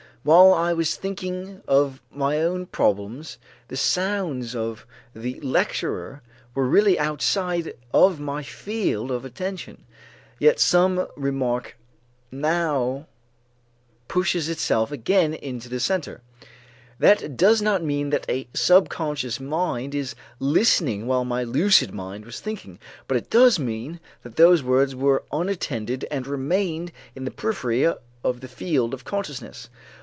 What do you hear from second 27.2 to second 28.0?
the periphery